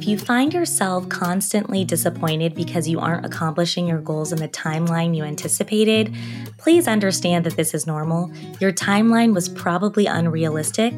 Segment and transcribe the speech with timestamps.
[0.00, 5.14] if you find yourself constantly disappointed because you aren't accomplishing your goals in the timeline
[5.14, 6.14] you anticipated,
[6.56, 8.32] please understand that this is normal.
[8.60, 10.94] Your timeline was probably unrealistic.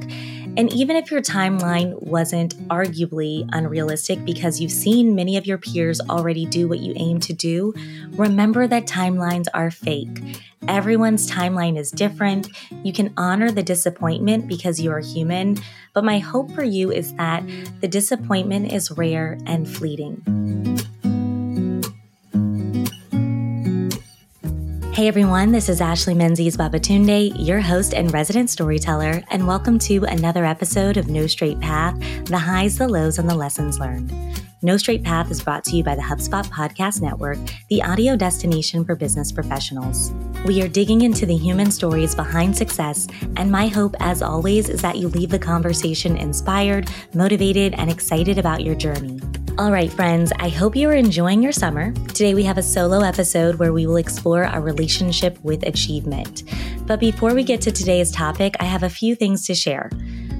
[0.55, 5.99] And even if your timeline wasn't arguably unrealistic because you've seen many of your peers
[6.11, 7.73] already do what you aim to do,
[8.11, 10.23] remember that timelines are fake.
[10.69, 12.49] Everyone's timeline is different.
[12.85, 15.57] You can honor the disappointment because you are human,
[15.95, 17.43] but my hope for you is that
[17.81, 20.23] the disappointment is rare and fleeting.
[24.93, 30.05] Hey everyone, this is Ashley Menzies Babatunde, your host and resident storyteller, and welcome to
[30.05, 34.13] another episode of No Straight Path the highs, the lows, and the lessons learned.
[34.61, 37.39] No Straight Path is brought to you by the HubSpot Podcast Network,
[37.71, 40.13] the audio destination for business professionals.
[40.45, 44.83] We are digging into the human stories behind success, and my hope, as always, is
[44.83, 49.23] that you leave the conversation inspired, motivated, and excited about your journey.
[49.59, 51.93] All right, friends, I hope you are enjoying your summer.
[52.09, 56.45] Today we have a solo episode where we will explore our relationship with achievement.
[56.87, 59.91] But before we get to today's topic, I have a few things to share.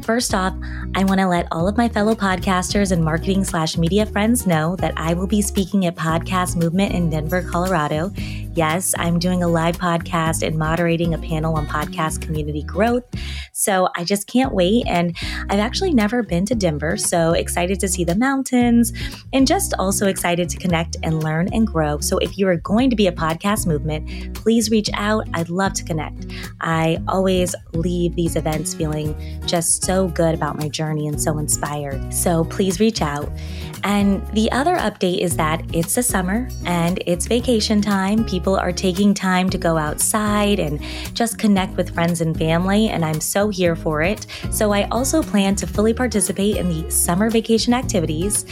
[0.03, 0.55] First off,
[0.95, 4.77] I want to let all of my fellow podcasters and marketing slash media friends know
[4.77, 8.11] that I will be speaking at Podcast Movement in Denver, Colorado.
[8.55, 13.05] Yes, I'm doing a live podcast and moderating a panel on podcast community growth.
[13.53, 14.85] So I just can't wait.
[14.87, 15.17] And
[15.49, 18.93] I've actually never been to Denver, so excited to see the mountains
[19.33, 22.01] and just also excited to connect and learn and grow.
[22.01, 25.27] So if you are going to be a podcast movement, please reach out.
[25.33, 26.27] I'd love to connect.
[26.61, 29.17] I always leave these events feeling
[29.47, 32.13] just so good about my journey and so inspired.
[32.13, 33.31] So please reach out.
[33.85, 38.25] And the other update is that it's the summer and it's vacation time.
[38.25, 40.81] People are taking time to go outside and
[41.15, 44.27] just connect with friends and family, and I'm so here for it.
[44.51, 48.45] So I also plan to fully participate in the summer vacation activities.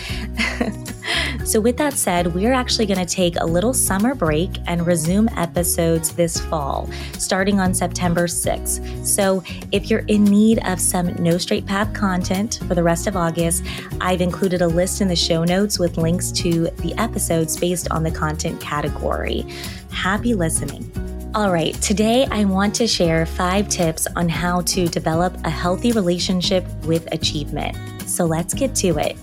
[1.45, 5.29] so, with that said, we're actually going to take a little summer break and resume
[5.37, 9.07] episodes this fall, starting on September 6th.
[9.07, 9.43] So,
[9.73, 13.65] if you're in need of some No Straight Path content for the rest of August,
[14.01, 18.03] I've included a list in the show notes with links to the episodes based on
[18.03, 19.47] the content category.
[19.91, 20.91] Happy listening.
[21.35, 25.93] All right, today I want to share five tips on how to develop a healthy
[25.93, 27.77] relationship with achievement.
[28.09, 29.17] So let's get to it.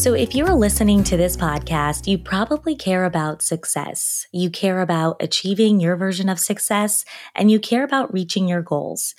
[0.00, 4.26] So, if you're listening to this podcast, you probably care about success.
[4.32, 7.04] You care about achieving your version of success,
[7.34, 9.14] and you care about reaching your goals.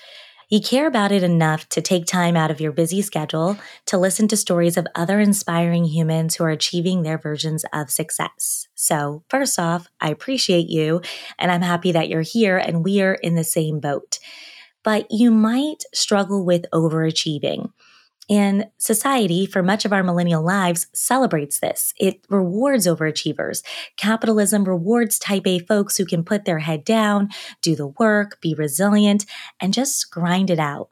[0.51, 4.27] You care about it enough to take time out of your busy schedule to listen
[4.27, 8.67] to stories of other inspiring humans who are achieving their versions of success.
[8.75, 10.99] So, first off, I appreciate you,
[11.39, 14.19] and I'm happy that you're here and we are in the same boat.
[14.83, 17.71] But you might struggle with overachieving.
[18.31, 21.93] And society, for much of our millennial lives, celebrates this.
[21.99, 23.61] It rewards overachievers.
[23.97, 27.27] Capitalism rewards type A folks who can put their head down,
[27.61, 29.25] do the work, be resilient,
[29.59, 30.89] and just grind it out.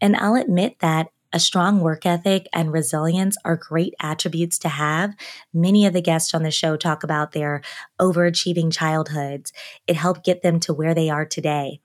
[0.00, 5.14] And I'll admit that a strong work ethic and resilience are great attributes to have.
[5.54, 7.62] Many of the guests on the show talk about their
[8.00, 9.52] overachieving childhoods.
[9.86, 11.80] It helped get them to where they are today.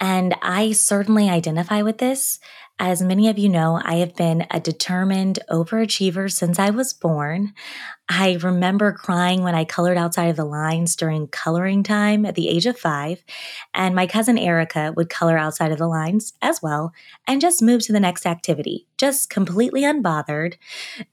[0.00, 2.40] And I certainly identify with this.
[2.78, 7.52] As many of you know, I have been a determined overachiever since I was born.
[8.08, 12.48] I remember crying when I colored outside of the lines during coloring time at the
[12.48, 13.24] age of five.
[13.72, 16.92] And my cousin Erica would color outside of the lines as well
[17.26, 20.56] and just move to the next activity, just completely unbothered.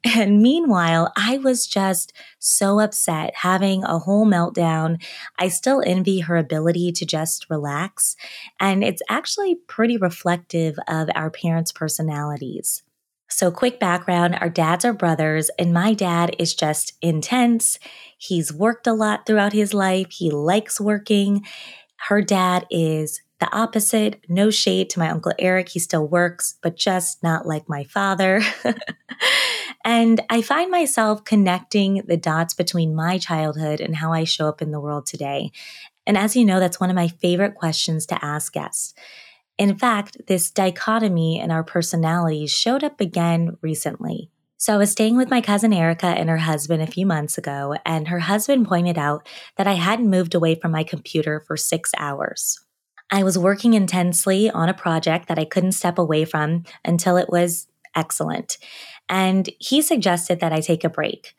[0.04, 5.02] And meanwhile, I was just so upset, having a whole meltdown.
[5.38, 8.16] I still envy her ability to just relax.
[8.60, 12.84] And it's actually pretty reflective of our parents' personalities.
[13.30, 17.78] So, quick background our dads are brothers, and my dad is just intense.
[18.18, 21.46] He's worked a lot throughout his life, he likes working.
[22.08, 24.24] Her dad is the opposite.
[24.28, 25.70] No shade to my Uncle Eric.
[25.70, 28.42] He still works, but just not like my father.
[29.86, 34.62] and I find myself connecting the dots between my childhood and how I show up
[34.62, 35.52] in the world today.
[36.06, 38.94] And as you know, that's one of my favorite questions to ask guests.
[39.60, 44.32] In fact, this dichotomy in our personalities showed up again recently.
[44.56, 47.76] So I was staying with my cousin Erica and her husband a few months ago,
[47.86, 49.28] and her husband pointed out
[49.58, 52.58] that I hadn't moved away from my computer for six hours.
[53.12, 57.30] I was working intensely on a project that I couldn't step away from until it
[57.30, 58.58] was excellent.
[59.10, 61.36] And he suggested that I take a break.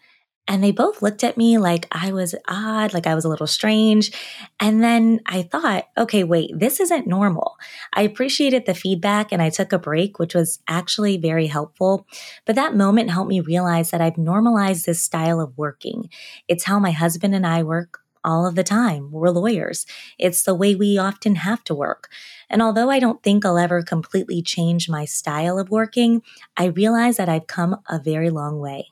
[0.50, 3.46] And they both looked at me like I was odd, like I was a little
[3.46, 4.10] strange.
[4.58, 7.56] And then I thought, okay, wait, this isn't normal.
[7.92, 12.04] I appreciated the feedback and I took a break, which was actually very helpful.
[12.46, 16.10] But that moment helped me realize that I've normalized this style of working.
[16.48, 19.12] It's how my husband and I work all of the time.
[19.12, 19.86] We're lawyers.
[20.18, 22.10] It's the way we often have to work.
[22.50, 26.22] And although I don't think I'll ever completely change my style of working,
[26.56, 28.88] I realize that I've come a very long way.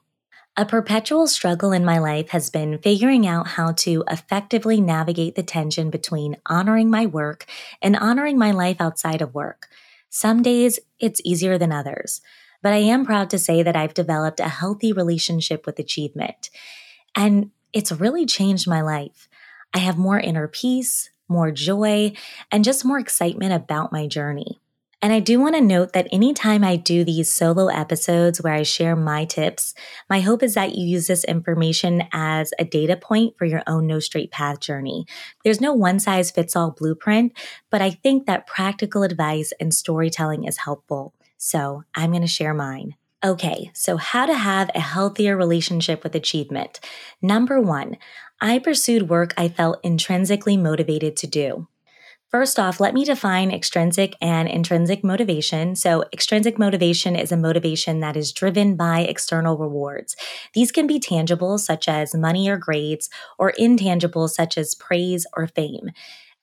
[0.58, 5.43] A perpetual struggle in my life has been figuring out how to effectively navigate the
[5.44, 7.46] tension between honoring my work
[7.81, 9.69] and honoring my life outside of work.
[10.08, 12.20] Some days it's easier than others,
[12.60, 16.50] but I am proud to say that I've developed a healthy relationship with achievement.
[17.14, 19.28] And it's really changed my life.
[19.72, 22.14] I have more inner peace, more joy,
[22.50, 24.58] and just more excitement about my journey.
[25.00, 28.65] And I do want to note that anytime I do these solo episodes where I
[28.65, 29.73] share my tips,
[30.11, 33.87] my hope is that you use this information as a data point for your own
[33.87, 35.06] No Straight Path journey.
[35.45, 37.33] There's no one size fits all blueprint,
[37.71, 41.15] but I think that practical advice and storytelling is helpful.
[41.37, 42.97] So I'm going to share mine.
[43.25, 46.81] Okay, so how to have a healthier relationship with achievement.
[47.23, 47.99] Number one,
[48.41, 51.69] I pursued work I felt intrinsically motivated to do.
[52.30, 55.75] First off, let me define extrinsic and intrinsic motivation.
[55.75, 60.14] So, extrinsic motivation is a motivation that is driven by external rewards.
[60.52, 63.08] These can be tangible, such as money or grades,
[63.38, 65.90] or intangible, such as praise or fame.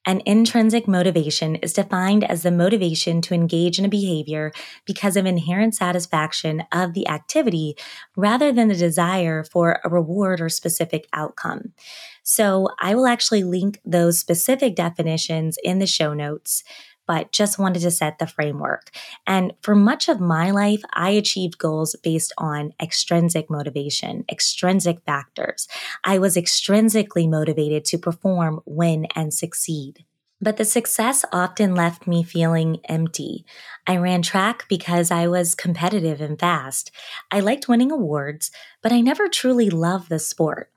[0.08, 4.52] An intrinsic motivation is defined as the motivation to engage in a behavior
[4.86, 7.76] because of inherent satisfaction of the activity
[8.16, 11.74] rather than the desire for a reward or specific outcome.
[12.22, 16.64] So I will actually link those specific definitions in the show notes
[17.08, 18.92] but just wanted to set the framework.
[19.28, 25.68] And for much of my life, I achieved goals based on extrinsic motivation, extrinsic factors.
[26.04, 30.06] I was extrinsically motivated to perform, win, and succeed.
[30.42, 33.46] But the success often left me feeling empty.
[33.88, 36.92] I ran track because I was competitive and fast.
[37.32, 40.70] I liked winning awards, but I never truly loved the sport.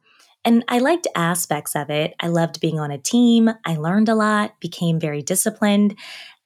[0.48, 2.14] And I liked aspects of it.
[2.20, 3.50] I loved being on a team.
[3.66, 5.94] I learned a lot, became very disciplined.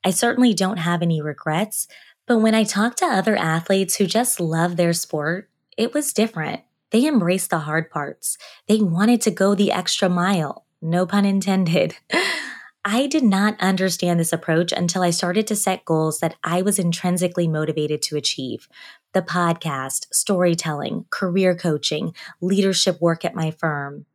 [0.02, 1.87] I certainly don't have any regrets.
[2.26, 6.62] But when I talked to other athletes who just love their sport, it was different.
[6.90, 8.38] They embraced the hard parts.
[8.66, 10.66] They wanted to go the extra mile.
[10.81, 11.94] No pun intended.
[12.84, 16.81] I did not understand this approach until I started to set goals that I was
[16.81, 18.66] intrinsically motivated to achieve
[19.12, 24.06] the podcast, storytelling, career coaching, leadership work at my firm.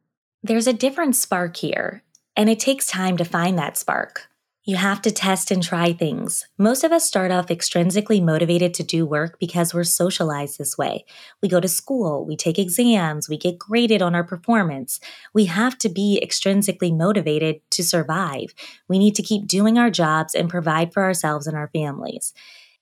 [0.43, 2.03] There's a different spark here,
[2.35, 4.29] and it takes time to find that spark.
[4.67, 6.45] You have to test and try things.
[6.57, 11.05] Most of us start off extrinsically motivated to do work because we're socialized this way.
[11.41, 14.99] We go to school, we take exams, we get graded on our performance.
[15.33, 18.53] We have to be extrinsically motivated to survive.
[18.89, 22.33] We need to keep doing our jobs and provide for ourselves and our families.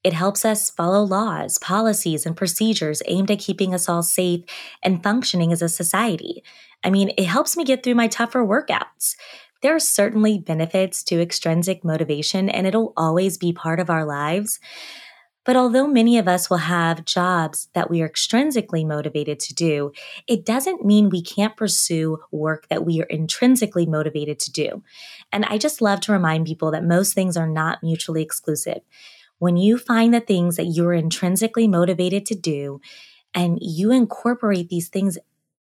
[0.06, 4.42] It helps us follow laws, policies, and procedures aimed at keeping us all safe
[4.84, 6.44] and functioning as a society.
[6.84, 9.16] I mean, it helps me get through my tougher workouts.
[9.64, 14.60] There are certainly benefits to extrinsic motivation, and it'll always be part of our lives.
[15.44, 19.92] But although many of us will have jobs that we are extrinsically motivated to do,
[20.28, 24.84] it doesn't mean we can't pursue work that we are intrinsically motivated to do.
[25.32, 28.82] And I just love to remind people that most things are not mutually exclusive.
[29.40, 32.80] When you find the things that you're intrinsically motivated to do
[33.34, 35.18] and you incorporate these things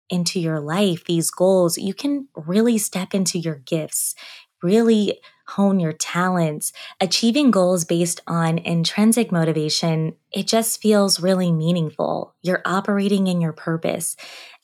[0.08, 4.14] into your life, these goals, you can really step into your gifts,
[4.62, 6.72] really hone your talents.
[7.00, 12.34] Achieving goals based on intrinsic motivation, it just feels really meaningful.
[12.42, 14.16] You're operating in your purpose,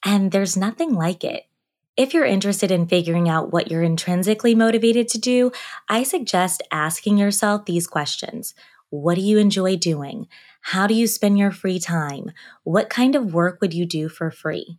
[0.05, 1.45] and there's nothing like it.
[1.97, 5.51] If you're interested in figuring out what you're intrinsically motivated to do,
[5.89, 8.55] I suggest asking yourself these questions
[8.90, 10.28] what do you enjoy doing?
[10.61, 12.31] How do you spend your free time?
[12.64, 14.78] What kind of work would you do for free?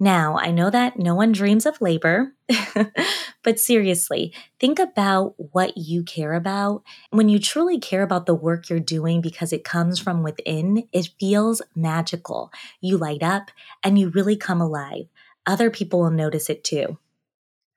[0.00, 2.34] Now, I know that no one dreams of labor,
[3.42, 6.84] but seriously, think about what you care about.
[7.10, 11.10] When you truly care about the work you're doing because it comes from within, it
[11.18, 12.52] feels magical.
[12.80, 13.50] You light up
[13.82, 15.06] and you really come alive.
[15.46, 16.98] Other people will notice it too.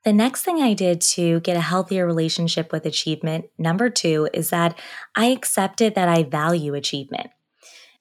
[0.04, 4.50] The next thing I did to get a healthier relationship with achievement, number two, is
[4.50, 4.78] that
[5.16, 7.28] I accepted that I value achievement.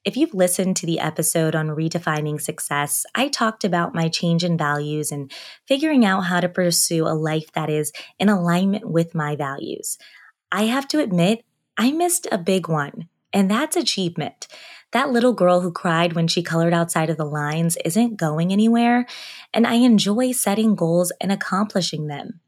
[0.02, 4.56] If you've listened to the episode on redefining success, I talked about my change in
[4.56, 5.30] values and
[5.68, 9.98] figuring out how to pursue a life that is in alignment with my values.
[10.50, 11.44] I have to admit,
[11.76, 14.48] I missed a big one, and that's achievement.
[14.92, 19.06] That little girl who cried when she colored outside of the lines isn't going anywhere,
[19.54, 22.40] and I enjoy setting goals and accomplishing them.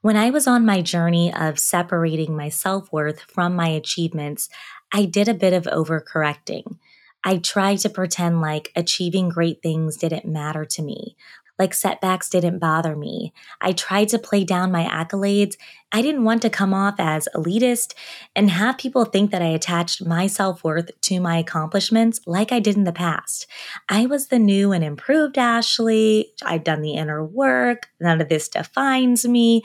[0.00, 4.48] When I was on my journey of separating my self worth from my achievements,
[4.92, 6.78] I did a bit of overcorrecting.
[7.24, 11.16] I tried to pretend like achieving great things didn't matter to me,
[11.58, 13.32] like setbacks didn't bother me.
[13.60, 15.56] I tried to play down my accolades.
[15.92, 17.94] I didn't want to come off as elitist
[18.34, 22.58] and have people think that I attached my self worth to my accomplishments like I
[22.58, 23.46] did in the past.
[23.88, 26.32] I was the new and improved Ashley.
[26.44, 27.88] I'd done the inner work.
[28.00, 29.62] None of this defines me.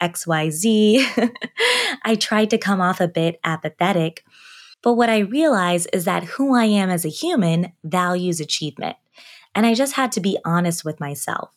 [0.00, 1.30] XYZ.
[2.04, 4.24] I tried to come off a bit apathetic.
[4.82, 8.96] But what I realize is that who I am as a human values achievement.
[9.54, 11.54] And I just had to be honest with myself.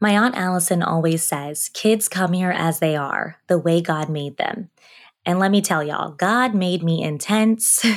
[0.00, 4.36] My Aunt Allison always says, kids come here as they are, the way God made
[4.36, 4.70] them.
[5.26, 7.84] And let me tell y'all, God made me intense.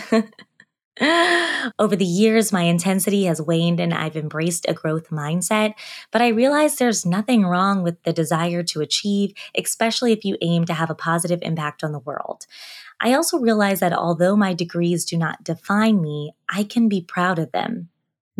[1.80, 5.74] Over the years, my intensity has waned and I've embraced a growth mindset,
[6.12, 10.66] but I realize there's nothing wrong with the desire to achieve, especially if you aim
[10.66, 12.46] to have a positive impact on the world.
[13.00, 17.40] I also realize that although my degrees do not define me, I can be proud
[17.40, 17.91] of them.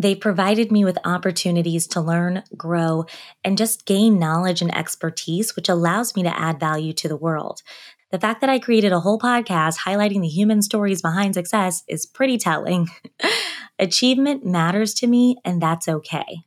[0.02, 3.06] They provided me with opportunities to learn, grow,
[3.44, 7.62] and just gain knowledge and expertise, which allows me to add value to the world.
[8.10, 12.04] The fact that I created a whole podcast highlighting the human stories behind success is
[12.04, 12.88] pretty telling.
[13.78, 16.42] Achievement matters to me, and that's okay.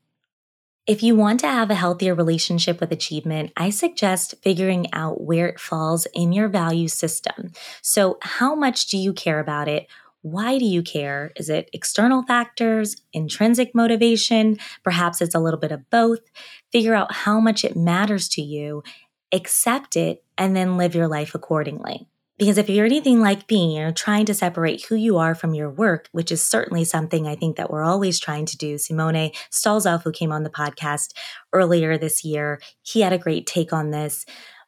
[0.86, 5.48] If you want to have a healthier relationship with achievement, I suggest figuring out where
[5.48, 7.54] it falls in your value system.
[7.82, 9.88] So, how much do you care about it?
[10.26, 11.32] Why do you care?
[11.36, 14.58] Is it external factors, intrinsic motivation?
[14.84, 16.22] Perhaps it's a little bit of both.
[16.72, 18.82] Figure out how much it matters to you,
[19.32, 22.08] accept it, and then live your life accordingly.
[22.40, 25.70] Because if you're anything like me, you're trying to separate who you are from your
[25.70, 28.80] work, which is certainly something I think that we're always trying to do.
[28.80, 31.14] Simone Stolzoff, who came on the podcast
[31.54, 34.26] earlier this year, he had a great take on this.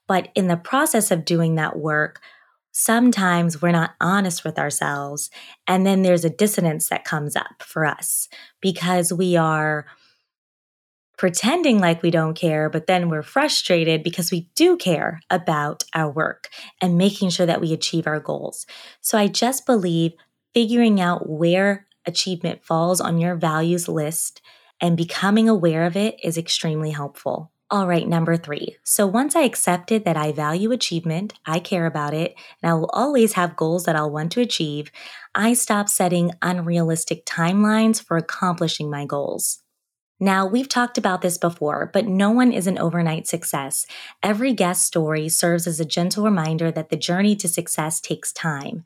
[0.07, 2.21] But in the process of doing that work,
[2.79, 5.31] sometimes we're not honest with ourselves.
[5.65, 8.29] And then there's a dissonance that comes up for us
[8.61, 9.87] because we are
[11.17, 16.11] pretending like we don't care, but then we're frustrated because we do care about our
[16.11, 18.67] work and making sure that we achieve our goals.
[19.01, 20.13] So I just believe
[20.53, 24.39] figuring out where achievement falls on your values list
[24.79, 27.51] and becoming aware of it is extremely helpful.
[27.69, 28.77] All right, number three.
[28.83, 32.89] So once I accepted that I value achievement, I care about it, and I will
[32.93, 34.89] always have goals that I'll want to achieve,
[35.35, 39.59] I stopped setting unrealistic timelines for accomplishing my goals.
[40.19, 43.85] Now, we've talked about this before, but no one is an overnight success.
[44.23, 48.83] Every guest story serves as a gentle reminder that the journey to success takes time.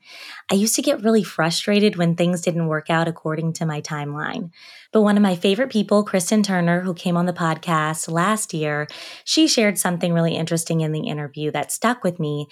[0.52, 4.52] I used to get really frustrated when things didn't work out according to my timeline.
[4.92, 8.88] But one of my favorite people, Kristen Turner, who came on the podcast last year,
[9.24, 12.48] she shared something really interesting in the interview that stuck with me.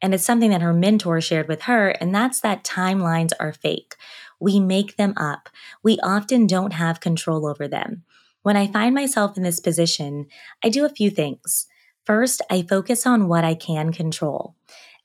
[0.00, 3.96] And it's something that her mentor shared with her, and that's that timelines are fake.
[4.38, 5.50] We make them up.
[5.82, 8.04] We often don't have control over them.
[8.42, 10.26] When I find myself in this position,
[10.64, 11.66] I do a few things.
[12.06, 14.54] First, I focus on what I can control.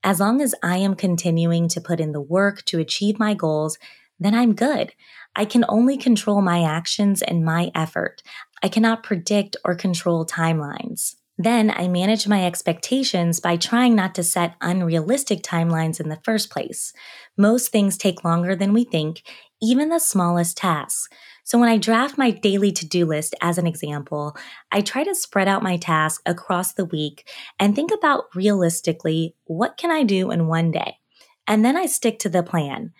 [0.03, 3.77] As long as I am continuing to put in the work to achieve my goals,
[4.19, 4.93] then I'm good.
[5.35, 8.23] I can only control my actions and my effort.
[8.63, 11.15] I cannot predict or control timelines.
[11.37, 16.49] Then I manage my expectations by trying not to set unrealistic timelines in the first
[16.49, 16.93] place.
[17.37, 19.21] Most things take longer than we think,
[19.61, 21.09] even the smallest tasks.
[21.45, 24.35] So when I draft my daily to do list, as an example,
[24.71, 29.77] I try to spread out my tasks across the week and think about realistically what
[29.77, 30.97] can I do in one day?
[31.45, 32.93] And then I stick to the plan.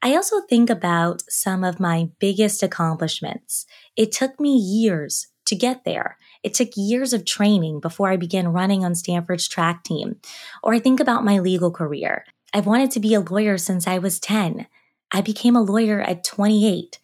[0.00, 3.66] I also think about some of my biggest accomplishments.
[3.96, 6.16] It took me years to get there.
[6.42, 10.16] It took years of training before I began running on Stanford's track team.
[10.62, 12.24] Or I think about my legal career.
[12.54, 14.66] I've wanted to be a lawyer since I was 10.
[15.12, 16.98] I became a lawyer at 28.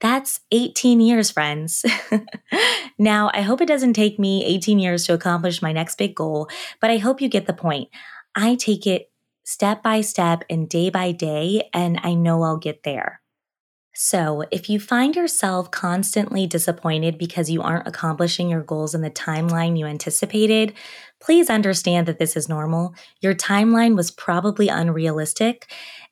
[0.00, 1.84] That's 18 years, friends.
[2.98, 6.48] now, I hope it doesn't take me 18 years to accomplish my next big goal,
[6.80, 7.90] but I hope you get the point.
[8.34, 9.10] I take it
[9.44, 13.20] step by step and day by day, and I know I'll get there.
[13.92, 19.10] So, if you find yourself constantly disappointed because you aren't accomplishing your goals in the
[19.10, 20.72] timeline you anticipated,
[21.20, 22.94] please understand that this is normal.
[23.20, 25.70] Your timeline was probably unrealistic,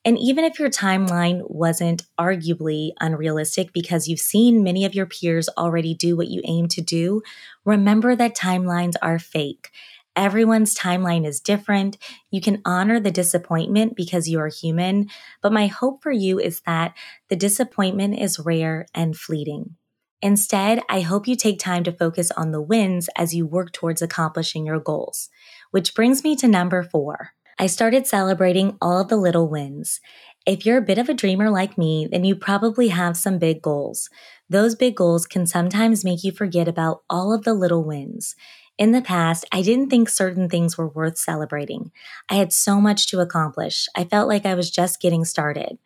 [0.08, 5.50] and even if your timeline wasn't arguably unrealistic because you've seen many of your peers
[5.58, 7.20] already do what you aim to do,
[7.66, 9.68] remember that timelines are fake.
[10.16, 11.98] Everyone's timeline is different.
[12.30, 15.10] You can honor the disappointment because you are human,
[15.42, 16.94] but my hope for you is that
[17.28, 19.76] the disappointment is rare and fleeting.
[20.22, 24.00] Instead, I hope you take time to focus on the wins as you work towards
[24.00, 25.28] accomplishing your goals.
[25.70, 27.34] Which brings me to number four.
[27.60, 30.00] I started celebrating all the little wins.
[30.46, 33.60] If you're a bit of a dreamer like me, then you probably have some big
[33.60, 34.08] goals.
[34.48, 38.36] Those big goals can sometimes make you forget about all of the little wins.
[38.78, 41.90] In the past, I didn't think certain things were worth celebrating.
[42.28, 43.88] I had so much to accomplish.
[43.96, 45.78] I felt like I was just getting started.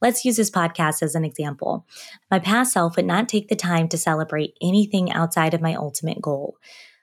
[0.00, 1.86] Let's use this podcast as an example.
[2.30, 6.22] My past self would not take the time to celebrate anything outside of my ultimate
[6.22, 6.56] goal,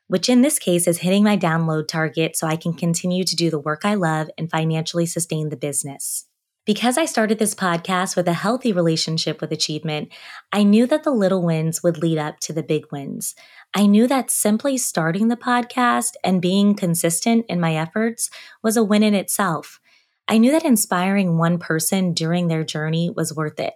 [0.07, 3.49] which in this case is hitting my download target so I can continue to do
[3.49, 6.25] the work I love and financially sustain the business.
[6.65, 10.11] Because I started this podcast with a healthy relationship with achievement,
[10.51, 13.35] I knew that the little wins would lead up to the big wins.
[13.75, 18.31] I knew that simply starting the podcast and being consistent in my efforts
[18.63, 19.79] was a win in itself.
[20.27, 23.75] I knew that inspiring one person during their journey was worth it.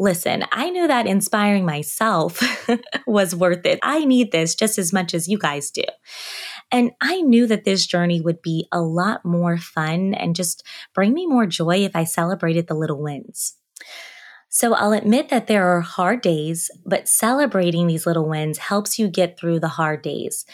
[0.00, 2.40] Listen, I knew that inspiring myself
[3.06, 3.78] was worth it.
[3.82, 5.82] I need this just as much as you guys do.
[6.72, 11.12] And I knew that this journey would be a lot more fun and just bring
[11.12, 13.56] me more joy if I celebrated the little wins.
[14.48, 19.06] So I'll admit that there are hard days, but celebrating these little wins helps you
[19.06, 20.46] get through the hard days.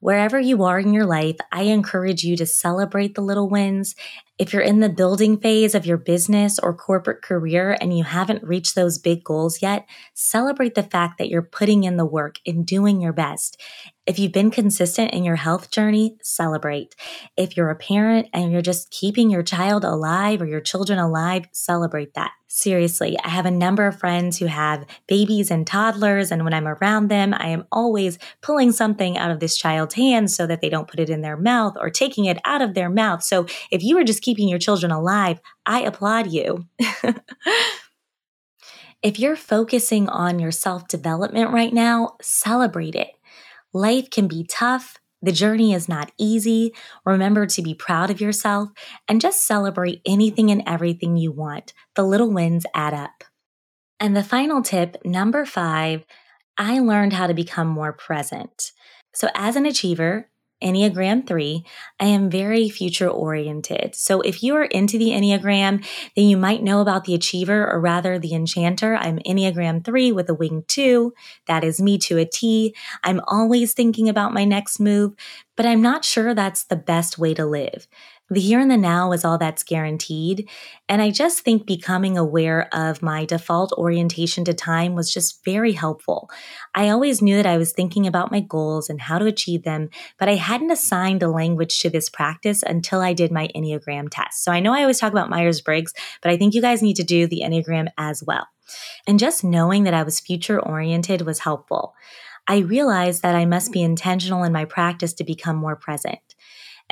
[0.00, 3.94] Wherever you are in your life, I encourage you to celebrate the little wins.
[4.42, 8.42] If you're in the building phase of your business or corporate career and you haven't
[8.42, 12.66] reached those big goals yet, celebrate the fact that you're putting in the work and
[12.66, 13.62] doing your best.
[14.04, 16.96] If you've been consistent in your health journey, celebrate.
[17.36, 21.46] If you're a parent and you're just keeping your child alive or your children alive,
[21.52, 22.32] celebrate that.
[22.48, 26.68] Seriously, I have a number of friends who have babies and toddlers, and when I'm
[26.68, 30.68] around them, I am always pulling something out of this child's hand so that they
[30.68, 33.22] don't put it in their mouth or taking it out of their mouth.
[33.22, 36.66] So if you are just keeping your children alive, I applaud you.
[39.02, 43.10] if you're focusing on your self development right now, celebrate it.
[43.72, 44.98] Life can be tough.
[45.22, 46.74] The journey is not easy.
[47.04, 48.70] Remember to be proud of yourself
[49.06, 51.72] and just celebrate anything and everything you want.
[51.94, 53.24] The little wins add up.
[54.00, 56.04] And the final tip, number five,
[56.58, 58.72] I learned how to become more present.
[59.14, 60.28] So, as an achiever,
[60.62, 61.64] Enneagram 3,
[62.00, 63.94] I am very future oriented.
[63.94, 65.84] So if you are into the Enneagram,
[66.16, 68.96] then you might know about the Achiever or rather the Enchanter.
[68.96, 71.12] I'm Enneagram 3 with a wing 2.
[71.46, 72.74] That is me to a T.
[73.02, 75.14] I'm always thinking about my next move,
[75.56, 77.86] but I'm not sure that's the best way to live.
[78.30, 80.48] The here and the now is all that's guaranteed.
[80.88, 85.72] And I just think becoming aware of my default orientation to time was just very
[85.72, 86.30] helpful.
[86.74, 89.90] I always knew that I was thinking about my goals and how to achieve them,
[90.18, 94.44] but I hadn't assigned a language to this practice until I did my Enneagram test.
[94.44, 96.96] So I know I always talk about Myers Briggs, but I think you guys need
[96.96, 98.46] to do the Enneagram as well.
[99.06, 101.94] And just knowing that I was future oriented was helpful.
[102.48, 106.31] I realized that I must be intentional in my practice to become more present.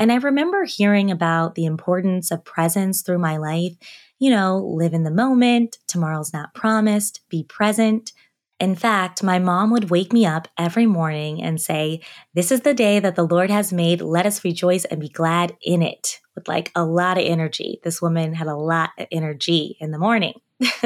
[0.00, 3.74] And I remember hearing about the importance of presence through my life.
[4.18, 8.12] You know, live in the moment, tomorrow's not promised, be present.
[8.58, 12.00] In fact, my mom would wake me up every morning and say,
[12.32, 14.00] This is the day that the Lord has made.
[14.00, 17.78] Let us rejoice and be glad in it, with like a lot of energy.
[17.84, 20.32] This woman had a lot of energy in the morning.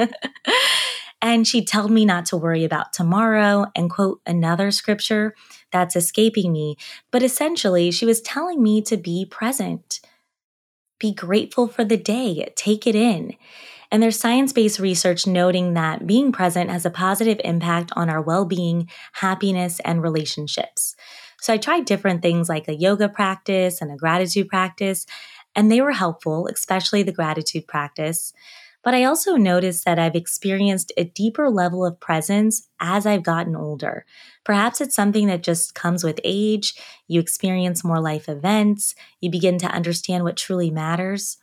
[1.24, 5.34] and she told me not to worry about tomorrow and quote another scripture
[5.72, 6.76] that's escaping me.
[7.10, 10.00] But essentially, she was telling me to be present,
[11.00, 13.36] be grateful for the day, take it in.
[13.90, 18.20] And there's science based research noting that being present has a positive impact on our
[18.20, 20.94] well being, happiness, and relationships.
[21.40, 25.06] So I tried different things like a yoga practice and a gratitude practice,
[25.56, 28.34] and they were helpful, especially the gratitude practice.
[28.84, 33.56] But I also noticed that I've experienced a deeper level of presence as I've gotten
[33.56, 34.04] older.
[34.44, 36.74] Perhaps it's something that just comes with age.
[37.08, 38.94] You experience more life events.
[39.22, 41.38] You begin to understand what truly matters.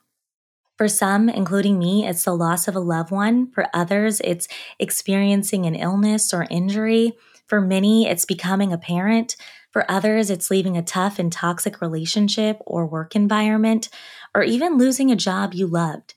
[0.77, 3.51] For some, including me, it's the loss of a loved one.
[3.51, 7.13] For others, it's experiencing an illness or injury.
[7.47, 9.35] For many, it's becoming a parent.
[9.71, 13.89] For others, it's leaving a tough and toxic relationship or work environment,
[14.35, 16.13] or even losing a job you loved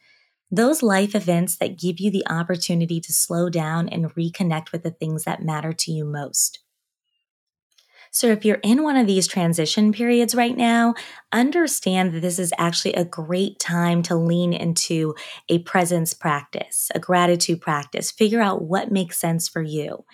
[0.55, 4.91] those life events that give you the opportunity to slow down and reconnect with the
[4.91, 6.61] things that matter to you most.
[8.15, 10.95] So, if you're in one of these transition periods right now,
[11.33, 15.17] understand that this is actually a great time to lean into
[15.49, 18.13] a presence practice, a gratitude practice.
[18.13, 20.05] Figure out what makes sense for you.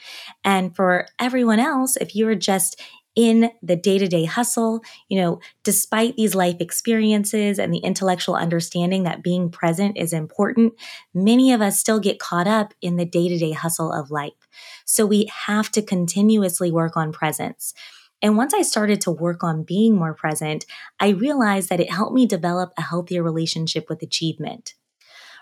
[0.45, 2.81] And for everyone else, if you're just
[3.17, 8.37] in the day to day hustle, you know, despite these life experiences and the intellectual
[8.37, 10.75] understanding that being present is important,
[11.13, 14.33] many of us still get caught up in the day to day hustle of life.
[14.85, 17.75] So we have to continuously work on presence.
[18.23, 20.67] And once I started to work on being more present,
[20.99, 24.75] I realized that it helped me develop a healthier relationship with achievement.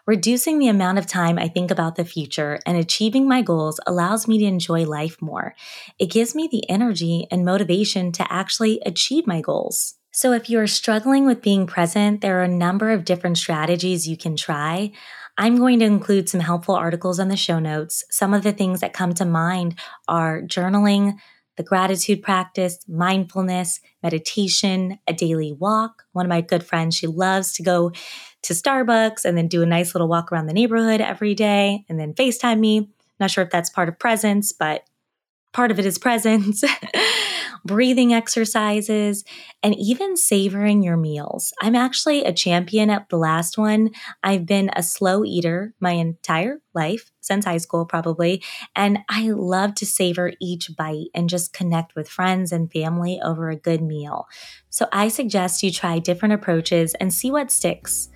[0.06, 4.26] Reducing the amount of time I think about the future and achieving my goals allows
[4.26, 5.54] me to enjoy life more.
[5.98, 9.94] It gives me the energy and motivation to actually achieve my goals.
[10.10, 14.08] So, if you are struggling with being present, there are a number of different strategies
[14.08, 14.90] you can try.
[15.36, 18.02] I'm going to include some helpful articles on the show notes.
[18.10, 21.18] Some of the things that come to mind are journaling,
[21.58, 26.04] the gratitude practice, mindfulness, meditation, a daily walk.
[26.12, 27.90] One of my good friends, she loves to go
[28.44, 31.98] to Starbucks and then do a nice little walk around the neighborhood every day and
[31.98, 32.88] then FaceTime me.
[33.18, 34.84] Not sure if that's part of presence, but
[35.52, 36.62] part of it is presence.
[37.68, 39.22] breathing exercises,
[39.62, 41.52] and even savoring your meals.
[41.62, 43.90] I'm actually a champion at the last one.
[44.24, 48.42] I've been a slow eater my entire life, since high school probably,
[48.74, 53.50] and I love to savor each bite and just connect with friends and family over
[53.50, 54.26] a good meal.
[54.70, 58.08] So I suggest you try different approaches and see what sticks.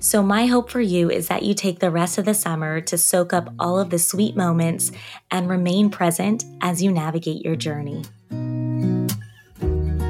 [0.00, 2.98] So, my hope for you is that you take the rest of the summer to
[2.98, 4.90] soak up all of the sweet moments
[5.30, 8.02] and remain present as you navigate your journey.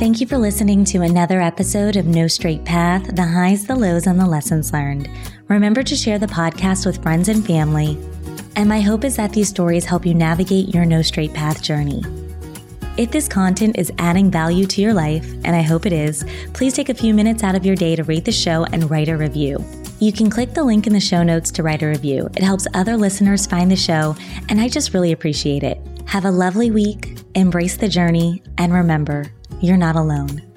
[0.04, 4.06] Thank you for listening to another episode of No Straight Path the highs, the lows,
[4.06, 5.08] and the lessons learned.
[5.48, 7.96] Remember to share the podcast with friends and family.
[8.54, 12.02] And my hope is that these stories help you navigate your No Straight Path journey.
[12.98, 16.74] If this content is adding value to your life, and I hope it is, please
[16.74, 19.16] take a few minutes out of your day to rate the show and write a
[19.16, 19.64] review.
[20.00, 22.28] You can click the link in the show notes to write a review.
[22.36, 24.14] It helps other listeners find the show,
[24.50, 25.80] and I just really appreciate it.
[26.04, 30.53] Have a lovely week, embrace the journey, and remember, you're not alone.